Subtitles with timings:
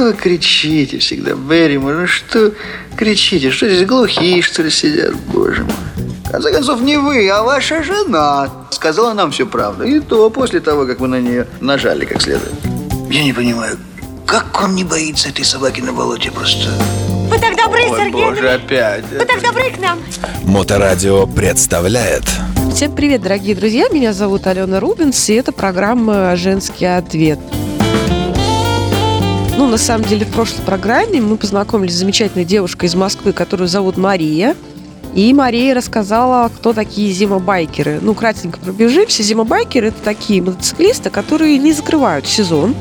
[0.00, 1.94] что вы кричите всегда, Берримор?
[1.94, 2.52] Ну что
[2.96, 3.50] кричите?
[3.50, 5.14] Что здесь глухие, что ли, сидят?
[5.30, 5.74] Боже мой.
[6.24, 9.84] В конце концов, не вы, а ваша жена сказала нам всю правду.
[9.84, 12.54] И то после того, как вы на нее нажали как следует.
[13.10, 13.76] Я не понимаю,
[14.24, 16.70] как он не боится этой собаки на болоте просто?
[17.28, 18.24] Вы так добры, Ой, Сергей.
[18.24, 19.04] боже, опять.
[19.10, 19.98] Вы так добры к нам.
[20.44, 22.24] Моторадио представляет
[22.74, 23.88] Всем привет, дорогие друзья!
[23.90, 27.38] Меня зовут Алена Рубинс, и это программа «Женский ответ».
[29.60, 33.68] Ну, на самом деле, в прошлой программе мы познакомились с замечательной девушкой из Москвы, которую
[33.68, 34.56] зовут Мария.
[35.14, 37.98] И Мария рассказала, кто такие зимобайкеры.
[38.00, 39.22] Ну, кратенько пробежимся.
[39.22, 42.74] Зимобайкеры– это такие мотоциклисты, которые не закрывают сезон,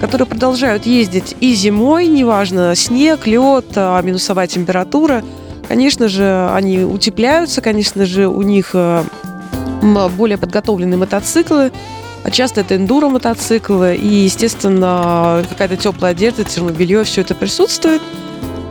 [0.00, 5.22] которые продолжают ездить и зимой, неважно, снег, лед, а, минусовая температура.
[5.68, 9.06] Конечно же, они утепляются, конечно же, у них м,
[10.16, 11.72] более подготовленные мотоциклы, а
[12.30, 18.00] часто это эндуро мотоциклы, и, естественно, какая-то теплая одежда, термобелье, все это присутствует.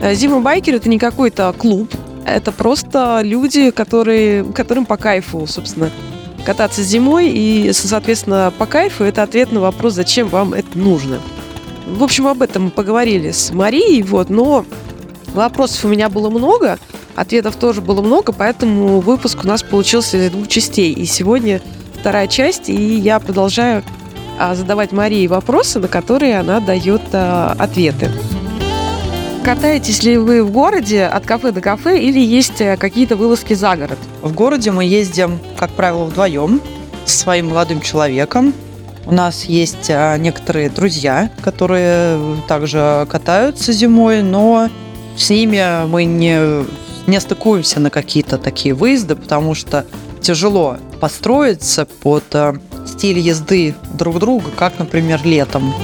[0.00, 1.92] Э, Зимобайкер это не какой-то клуб,
[2.24, 5.90] это просто люди, которые, которым по кайфу, собственно,
[6.44, 11.20] кататься зимой, и, соответственно, по кайфу это ответ на вопрос, зачем вам это нужно.
[11.86, 14.64] В общем, об этом мы поговорили с Марией, вот, но
[15.34, 16.78] вопросов у меня было много,
[17.14, 20.92] ответов тоже было много, поэтому выпуск у нас получился из двух частей.
[20.92, 21.60] И сегодня
[22.02, 23.84] вторая часть, и я продолжаю
[24.36, 28.10] а, задавать Марии вопросы, на которые она дает а, ответы.
[29.44, 33.76] Катаетесь ли вы в городе от кафе до кафе или есть э, какие-то вылазки за
[33.76, 33.98] город?
[34.20, 36.60] В городе мы ездим, как правило, вдвоем
[37.04, 38.52] со своим молодым человеком.
[39.06, 44.70] У нас есть а, некоторые друзья, которые также катаются зимой, но
[45.16, 46.64] с ними мы не,
[47.06, 49.86] не стыкуемся на какие-то такие выезды, потому что
[50.22, 52.56] тяжело подстроиться под а,
[52.86, 55.74] стиль езды друг друга, как, например, летом.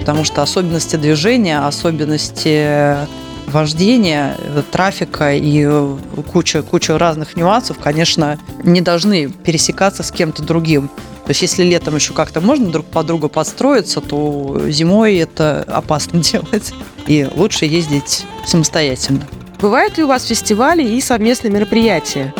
[0.00, 3.06] Потому что особенности движения, особенности
[3.46, 5.96] вождения, э, трафика и э,
[6.32, 10.88] куча, куча разных нюансов, конечно, не должны пересекаться с кем-то другим.
[10.88, 16.18] То есть если летом еще как-то можно друг под друга подстроиться, то зимой это опасно
[16.22, 16.72] делать.
[17.06, 19.26] И лучше ездить самостоятельно.
[19.60, 22.34] Бывают ли у вас фестивали и совместные мероприятия?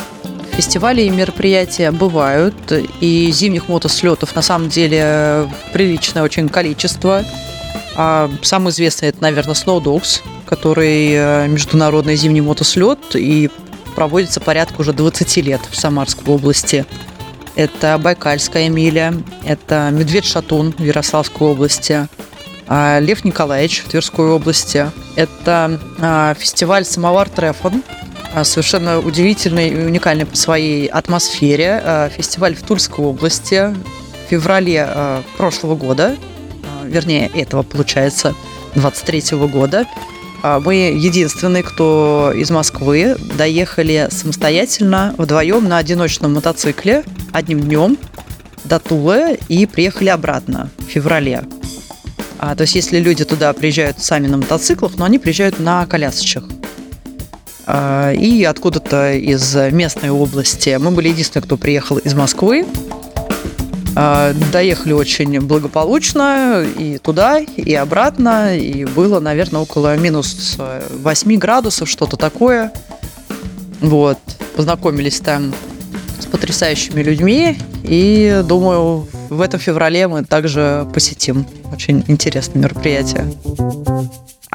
[0.57, 2.55] Фестивали и мероприятия бывают,
[3.01, 7.25] и зимних мотослетов на самом деле приличное очень количество.
[7.95, 13.51] А Самый известный это, наверное, Snow Dogs, который э, международный зимний мотослет и
[13.95, 16.87] проводится порядка уже 20 лет в Самарской области.
[17.55, 19.13] Это Байкальская миля,
[19.45, 22.09] это Медведь-Шатун в Ярославской области,
[22.67, 24.91] а Лев Николаевич в Тверской области.
[25.17, 27.83] Это а, фестиваль «Самовар Трефон»,
[28.45, 31.81] совершенно удивительный и уникальный по своей атмосфере.
[31.83, 33.75] А, Фестиваль в Тульской области
[34.27, 36.17] в феврале а, прошлого года,
[36.65, 38.35] а, вернее, этого, получается,
[38.75, 39.87] 23 года.
[40.43, 47.99] А, Мы единственные, кто из Москвы доехали самостоятельно, вдвоем на одиночном мотоцикле одним днем
[48.65, 51.45] до Тулы и приехали обратно в феврале.
[52.39, 56.45] А, то есть, если люди туда приезжают сами на мотоциклах, но они приезжают на колясочках.
[57.67, 60.77] А, и откуда-то из местной области.
[60.79, 62.65] Мы были единственные, кто приехал из Москвы.
[63.97, 68.57] А, Доехали очень благополучно и туда, и обратно.
[68.57, 72.73] И было, наверное, около минус 8 градусов, что-то такое.
[73.81, 74.19] Вот.
[74.55, 75.53] Познакомились там
[76.21, 77.59] с потрясающими людьми.
[77.83, 81.47] И думаю, в этом феврале мы также посетим.
[81.73, 83.27] Очень интересное мероприятие.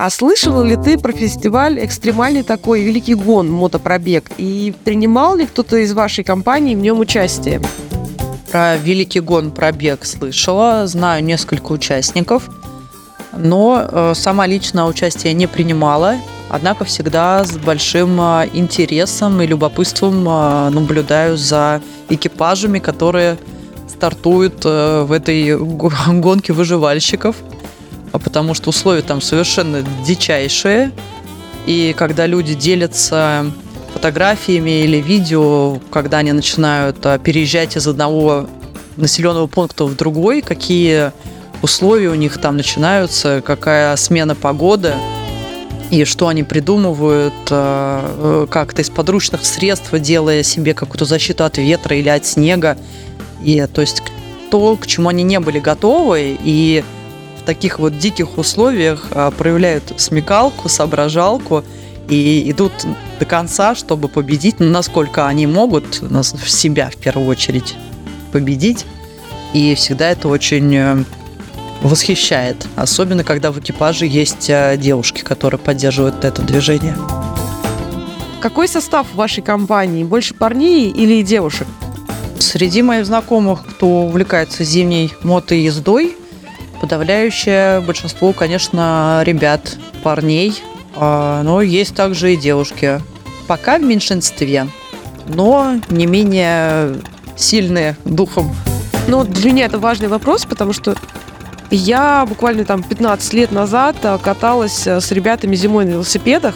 [0.01, 4.31] А слышала ли ты про фестиваль экстремальный такой Великий Гон мотопробег?
[4.39, 7.62] И принимал ли кто-то из вашей компании в нем участие?
[8.51, 12.50] Про Великий гон пробег слышала, знаю несколько участников,
[13.38, 16.16] но э, сама лично участие не принимала,
[16.50, 21.79] однако всегда с большим э, интересом и любопытством э, наблюдаю за
[22.09, 23.38] экипажами, которые
[23.88, 27.35] стартуют в этой го- гонке выживальщиков,
[28.19, 30.91] потому что условия там совершенно дичайшие,
[31.65, 33.45] и когда люди делятся
[33.94, 38.47] фотографиями или видео, когда они начинают а, переезжать из одного
[38.97, 41.12] населенного пункта в другой, какие
[41.62, 44.94] условия у них там начинаются, какая смена погоды
[45.91, 51.57] и что они придумывают а, э, как-то из подручных средств, делая себе какую-то защиту от
[51.57, 52.77] ветра или от снега.
[53.44, 54.01] И то есть
[54.50, 56.83] то, к чему они не были готовы, и
[57.41, 61.63] в таких вот диких условиях а, проявляют смекалку, соображалку
[62.07, 62.71] и идут
[63.19, 67.75] до конца, чтобы победить, ну, насколько они могут нас- в себя в первую очередь
[68.31, 68.85] победить.
[69.53, 71.03] И всегда это очень э,
[71.81, 72.67] восхищает.
[72.75, 76.95] Особенно, когда в экипаже есть э, девушки, которые поддерживают это движение.
[78.39, 80.03] Какой состав в вашей компании?
[80.03, 81.67] Больше парней или девушек?
[82.39, 86.15] Среди моих знакомых, кто увлекается зимней мотоездой,
[86.81, 90.62] подавляющее большинство, конечно, ребят, парней,
[90.95, 93.00] а, но есть также и девушки.
[93.48, 94.68] Пока в меньшинстве,
[95.28, 96.95] но не менее
[97.38, 98.54] сильные духом.
[99.07, 100.95] Ну, для меня это важный вопрос, потому что
[101.69, 106.56] я буквально там 15 лет назад каталась а, с ребятами зимой на велосипедах.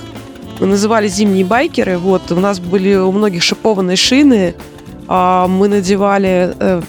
[0.60, 1.98] Мы называли зимние байкеры.
[1.98, 4.56] Вот, у нас были у многих шипованные шины.
[5.08, 6.82] а, Мы надевали э,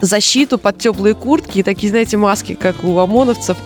[0.00, 3.56] защиту под теплые куртки и такие, знаете, маски, как у ОМОНовцев,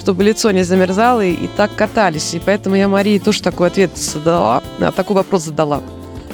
[0.00, 2.34] чтобы лицо не замерзало, и, так катались.
[2.34, 5.82] И поэтому я Марии тоже такой ответ задала, а, такой вопрос задала.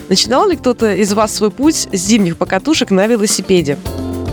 [0.08, 3.78] Начинал ли кто-то из вас свой путь с зимних покатушек на велосипеде?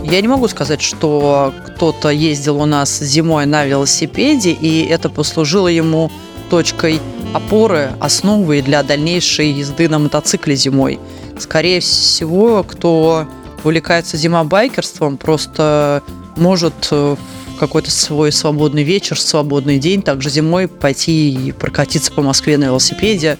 [0.04, 5.68] Я не могу сказать, что кто-то ездил у нас зимой на велосипеде, и это послужило
[5.68, 6.10] ему
[6.48, 7.00] точкой
[7.34, 10.98] опоры, основой для дальнейшей езды на мотоцикле зимой.
[11.38, 13.26] Скорее всего, кто
[13.66, 16.04] увлекается зимобайкерством, просто
[16.36, 17.16] может э,
[17.58, 23.38] какой-то свой свободный вечер, свободный день, также зимой пойти и прокатиться по Москве на велосипеде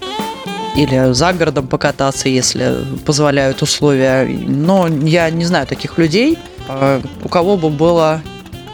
[0.75, 2.75] или за городом покататься, если
[3.05, 4.25] позволяют условия.
[4.25, 6.37] Но я не знаю таких людей,
[6.67, 8.21] э, у кого бы было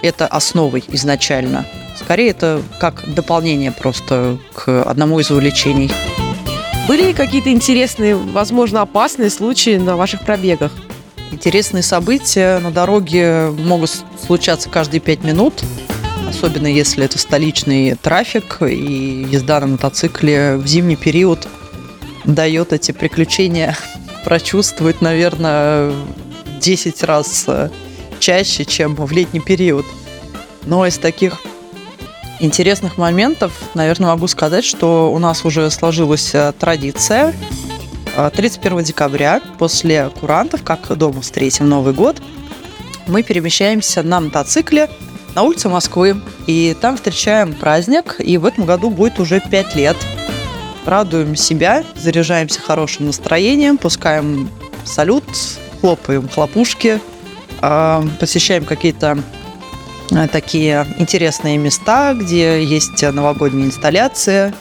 [0.02, 1.68] это основой изначально.
[1.96, 5.92] Скорее, это как дополнение просто к одному из увлечений.
[6.88, 10.72] Были ли какие-то интересные, возможно, опасные случаи на ваших пробегах?
[11.34, 13.90] Интересные события на дороге могут
[14.24, 15.64] случаться каждые пять минут,
[16.30, 21.48] особенно если это столичный трафик и езда на мотоцикле в зимний период
[22.24, 23.76] дает эти приключения
[24.24, 25.92] прочувствовать, наверное,
[26.62, 27.72] 10 раз э,
[28.20, 29.88] чаще, чем в летний период.
[30.68, 31.42] Но из таких
[32.40, 37.34] интересных моментов, наверное, могу сказать, что у нас уже сложилась э, традиция.
[38.16, 42.22] Э, 31 декабря, после курантов, как дома встретим Новый год,
[43.08, 44.90] мы перемещаемся на мотоцикле
[45.36, 46.22] на улице Москвы.
[46.46, 49.98] И там встречаем праздник, и в этом году будет уже 5 лет.
[50.86, 54.50] Радуем себя, заряжаемся хорошим настроением, пускаем
[54.84, 55.24] салют,
[55.80, 57.00] хлопаем хлопушки,
[57.62, 59.18] э, посещаем какие-то
[60.12, 64.54] э, такие интересные места, где есть новогодние инсталляции,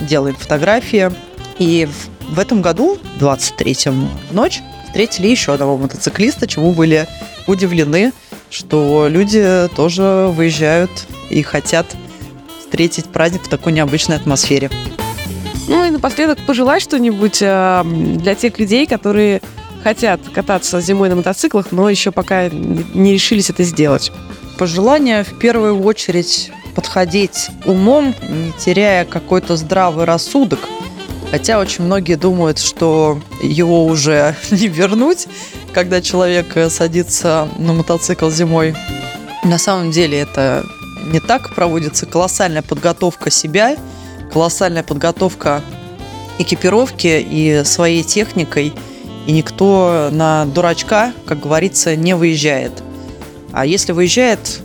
[0.00, 1.10] делаем фотографии.
[1.58, 7.06] И в, в этом году, 23-м ночь, встретили еще одного мотоциклиста, чему были
[7.46, 8.12] удивлены,
[8.50, 10.90] что люди тоже выезжают
[11.30, 11.86] и хотят
[12.60, 14.70] встретить праздник в такой необычной атмосфере.
[15.68, 19.40] Ну и напоследок пожелать что-нибудь э, для тех людей, которые
[19.82, 24.12] хотят кататься зимой на мотоциклах, но еще пока не решились это сделать.
[24.58, 30.60] Пожелание в первую очередь подходить умом, не теряя какой-то здравый рассудок.
[31.34, 35.26] Хотя очень многие думают, что его уже не вернуть,
[35.72, 38.76] когда человек э, садится на мотоцикл зимой.
[39.42, 40.64] На самом деле это
[41.06, 41.52] не так.
[41.56, 43.76] Проводится колоссальная подготовка себя,
[44.32, 45.60] колоссальная подготовка
[46.38, 48.72] экипировки и своей техникой.
[49.26, 52.80] И никто на дурачка, как говорится, не выезжает.
[53.52, 54.60] А если выезжает,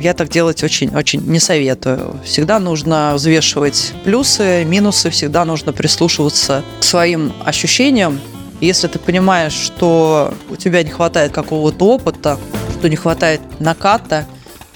[0.00, 2.20] я так делать очень-очень не советую.
[2.24, 8.20] Всегда нужно взвешивать плюсы, минусы, всегда нужно прислушиваться к своим ощущениям.
[8.60, 12.38] Если ты понимаешь, что у тебя не хватает какого-то опыта,
[12.78, 14.26] что не хватает наката,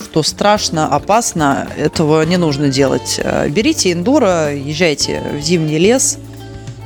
[0.02, 3.20] что страшно, опасно, этого не нужно делать.
[3.22, 6.18] Э, Берите эндуро, езжайте в зимний лес,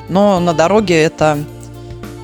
[0.09, 1.39] но на дороге это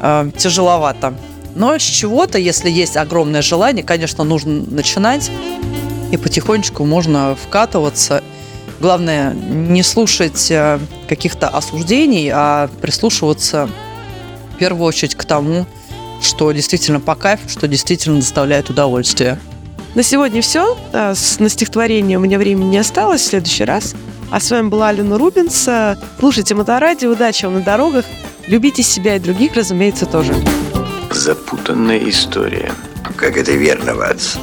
[0.00, 1.14] э, тяжеловато.
[1.54, 5.30] Но с чего-то, если есть огромное желание, конечно, нужно начинать,
[6.10, 8.22] и потихонечку можно вкатываться.
[8.80, 13.68] Главное, не слушать э, каких-то осуждений, а прислушиваться
[14.54, 15.66] в первую очередь к тому,
[16.22, 19.38] что действительно по кайфу, что действительно доставляет удовольствие.
[19.94, 20.76] На сегодня все.
[20.92, 23.22] Э, с- На стихотворение у меня времени не осталось.
[23.22, 23.94] В следующий раз.
[24.30, 25.68] А с вами была Алена Рубинс.
[26.18, 27.10] Слушайте Моторадио.
[27.12, 28.04] Удачи вам на дорогах.
[28.46, 30.34] Любите себя и других, разумеется, тоже.
[31.12, 32.72] Запутанная история.
[33.16, 34.36] Как это верно, Ватс?